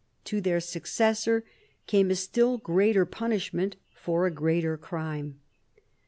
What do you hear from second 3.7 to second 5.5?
for a greater crime.